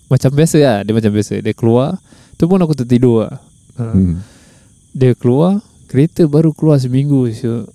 Macam 0.07 0.31
biasa 0.31 0.59
lah 0.61 0.79
Dia 0.85 0.93
macam 0.93 1.11
biasa 1.11 1.41
Dia 1.41 1.55
keluar 1.57 1.97
Tu 2.37 2.45
pun 2.45 2.61
aku 2.61 2.77
tertidur 2.77 3.25
lah 3.27 3.41
ha. 3.79 3.91
hmm. 3.91 4.34
Dia 4.95 5.13
keluar 5.19 5.61
Kereta 5.91 6.27
baru 6.27 6.51
keluar 6.55 6.79
seminggu 6.81 7.29
so, 7.35 7.69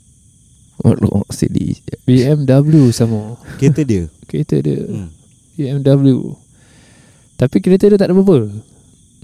Allah 0.79 1.23
sedih 1.31 1.75
BMW 2.07 2.89
sama. 2.95 3.35
Kereta 3.59 3.83
dia? 3.83 4.07
Kereta 4.27 4.55
dia. 4.63 4.79
Hmm. 4.87 5.11
BMW 5.59 6.35
Tapi 7.35 7.57
kereta 7.59 7.91
dia 7.91 7.99
tak 7.99 8.11
ada 8.11 8.15
apa-apa. 8.15 8.47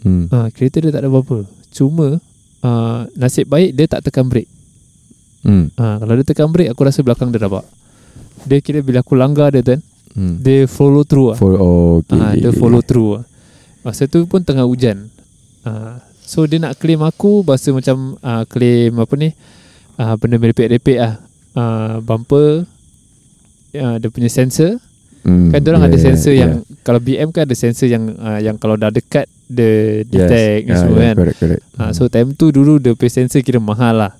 Hmm. 0.03 0.25
ha, 0.31 0.47
Kereta 0.51 0.83
dia 0.83 0.91
tak 0.91 1.01
ada 1.03 1.09
apa-apa. 1.11 1.47
Cuma 1.71 2.19
uh, 2.63 2.99
Nasib 3.15 3.47
baik 3.47 3.71
dia 3.75 3.87
tak 3.87 4.03
tekan 4.03 4.27
brake. 4.27 4.51
Hmm. 5.43 5.71
ha, 5.79 5.99
Kalau 5.99 6.13
dia 6.19 6.25
tekan 6.27 6.49
brake 6.51 6.71
Aku 6.71 6.83
rasa 6.83 6.99
belakang 7.03 7.31
dia 7.31 7.39
rabak. 7.43 7.63
Dia 8.45 8.59
kira 8.59 8.83
bila 8.83 8.99
aku 8.99 9.15
langgar 9.15 9.51
dia 9.55 9.63
tu 9.63 9.75
kan 9.75 9.81
Hmm. 10.15 10.39
Dia 10.39 10.63
follow 10.63 11.03
through 11.03 11.35
lah. 11.35 11.37
For, 11.37 11.59
oh, 11.59 11.99
okay, 11.99 12.15
ha, 12.15 12.31
Dia 12.39 12.55
follow 12.55 12.79
through 12.79 13.19
lah. 13.19 13.23
Masa 13.83 14.07
tu 14.07 14.23
pun 14.23 14.39
tengah 14.41 14.63
hujan. 14.63 15.11
Ha, 15.67 15.94
So 16.25 16.49
dia 16.49 16.57
nak 16.57 16.81
claim 16.81 17.05
aku 17.05 17.45
Bahasa 17.45 17.69
macam 17.69 18.17
uh, 18.19 18.43
Claim 18.49 18.97
apa 18.97 19.13
ni 19.13 19.29
uh, 20.01 20.13
Benda 20.17 20.41
merepek-repek 20.41 20.97
lah 20.97 21.13
uh, 21.53 22.01
Bumper 22.01 22.65
uh, 23.77 23.95
Dia 24.01 24.09
punya 24.09 24.27
sensor 24.27 24.81
Hmm, 25.25 25.49
Kan 25.49 25.65
orang 25.65 25.89
yeah, 25.89 25.89
ada 25.89 25.97
sensor 25.97 26.33
yeah, 26.37 26.41
yang 26.45 26.51
Kalau 26.85 27.01
BM 27.01 27.33
kan 27.33 27.49
ada 27.49 27.57
sensor 27.57 27.89
yang 27.89 28.13
uh, 28.13 28.37
Yang 28.37 28.61
kalau 28.61 28.77
dah 28.77 28.93
dekat 28.93 29.25
Dia 29.49 29.65
yeah. 29.65 29.97
detect 30.05 30.61
ni 30.61 30.69
yes. 30.69 30.77
semua 30.85 30.97
yeah, 31.01 31.05
kan 31.09 31.15
Correct 31.17 31.37
correct 31.41 31.63
ha, 31.81 31.89
So 31.97 32.05
time 32.13 32.37
tu 32.37 32.53
dulu 32.53 32.77
Dia 32.77 32.93
punya 32.93 33.09
sensor 33.09 33.41
kira 33.41 33.57
mahal 33.57 34.05
lah 34.05 34.13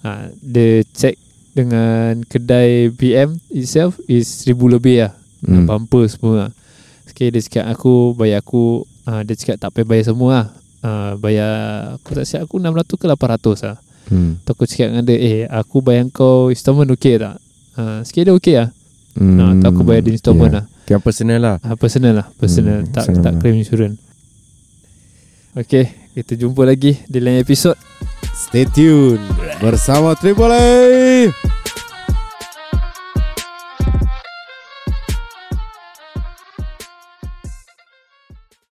ha, 0.00 0.32
Dia 0.40 0.80
check 0.96 1.20
Dengan 1.52 2.24
kedai 2.24 2.88
BM 2.88 3.36
itself 3.52 4.00
Is 4.08 4.32
seribu 4.32 4.72
lebih 4.72 5.04
lah 5.04 5.12
hmm. 5.44 5.60
hmm. 5.60 5.66
Bumper 5.68 6.08
semua 6.08 6.34
lah 6.48 6.50
Sekali 7.04 7.36
dia 7.36 7.44
cakap 7.44 7.76
aku 7.76 8.16
Bayar 8.16 8.40
aku 8.40 8.88
uh, 9.12 9.20
Dia 9.20 9.36
cakap 9.36 9.60
tak 9.60 9.76
payah 9.76 9.92
bayar 9.92 10.04
semua 10.08 10.30
lah 10.32 10.46
uh, 10.80 11.12
Bayar 11.16 11.52
Aku 11.96 12.12
tak 12.12 12.24
siap 12.24 12.44
aku 12.44 12.56
600 12.56 12.84
ke 12.94 13.06
800 13.06 13.68
lah 13.68 13.78
Hmm. 14.10 14.42
Tu 14.42 14.50
aku 14.50 14.66
cakap 14.66 14.90
dengan 14.90 15.06
dia 15.06 15.16
Eh 15.16 15.40
aku 15.46 15.78
bayar 15.78 16.02
kau 16.10 16.50
Installment 16.50 16.90
okey 16.92 17.14
tak 17.16 17.38
uh, 17.76 18.02
Sekali 18.02 18.26
dia 18.26 18.34
okey 18.34 18.56
lah 18.56 18.68
Hmm. 19.10 19.34
Nah, 19.34 19.50
tu 19.54 19.66
aku 19.66 19.82
bayar 19.82 20.02
dia 20.02 20.14
installment 20.14 20.52
lah. 20.52 20.64
Yang 20.86 21.02
personal 21.02 21.38
lah 21.38 21.56
Ah, 21.60 21.74
personal 21.74 22.14
lah, 22.14 22.26
personal. 22.32 22.78
Hmm, 22.80 22.88
tak 22.88 23.02
personal 23.04 23.22
tak 23.22 23.32
lah. 23.32 23.38
claim 23.38 23.54
insurance. 23.56 23.98
Okay, 25.52 25.84
kita 26.14 26.38
jumpa 26.38 26.62
lagi 26.62 26.94
di 27.04 27.18
lain 27.18 27.38
episod. 27.38 27.74
Stay 28.32 28.64
tune 28.64 29.18
Bersama 29.58 30.14
Triple 30.14 30.46
A 30.48 31.26